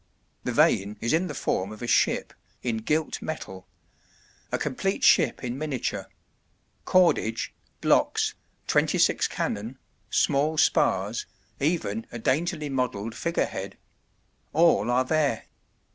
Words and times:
The 0.45 0.51
vane 0.51 0.97
is 0.99 1.13
in 1.13 1.27
the 1.27 1.35
form 1.35 1.71
of 1.71 1.83
a 1.83 1.85
ship, 1.85 2.33
in 2.63 2.77
gilt 2.77 3.21
metal: 3.21 3.67
a 4.51 4.57
complete 4.57 5.03
ship 5.03 5.43
in 5.43 5.59
miniature 5.59 6.07
cordage, 6.85 7.53
blocks, 7.81 8.33
twenty 8.65 8.97
six 8.97 9.27
cannon, 9.27 9.77
small 10.09 10.57
spars, 10.57 11.27
even 11.59 12.07
a 12.11 12.17
daintily 12.17 12.67
modelled 12.67 13.13
figurehead: 13.13 13.77
all 14.53 14.89
are 14.89 15.05
there. 15.05 15.45